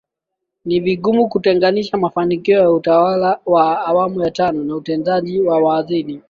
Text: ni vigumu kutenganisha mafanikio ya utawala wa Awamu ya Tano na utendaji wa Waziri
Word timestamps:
ni 0.65 0.79
vigumu 0.79 1.27
kutenganisha 1.29 1.97
mafanikio 1.97 2.59
ya 2.59 2.71
utawala 2.71 3.39
wa 3.45 3.85
Awamu 3.85 4.21
ya 4.21 4.31
Tano 4.31 4.63
na 4.63 4.75
utendaji 4.75 5.41
wa 5.41 5.57
Waziri 5.61 6.19